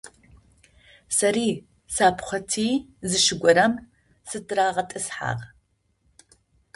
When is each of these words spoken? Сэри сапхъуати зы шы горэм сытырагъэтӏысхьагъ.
Сэри 1.17 1.49
сапхъуати 1.95 2.67
зы 3.09 3.19
шы 3.25 3.35
горэм 3.41 3.73
сытырагъэтӏысхьагъ. 4.29 5.43